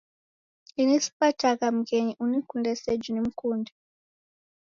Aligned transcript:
Ini 0.81 0.95
sipatagha 1.03 1.67
mghenyi 1.77 2.13
unikunde 2.23 2.71
seji 2.81 3.09
nimkunde 3.13 3.71